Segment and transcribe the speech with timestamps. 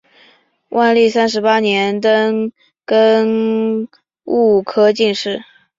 [0.69, 2.51] 万历三十八年登
[2.87, 3.87] 庚
[4.25, 5.43] 戌科进士。